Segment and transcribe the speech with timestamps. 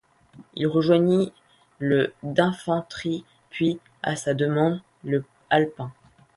[0.55, 1.31] Il rejoignit
[1.77, 5.91] le d'infanterie puis, à sa demande, le alpin.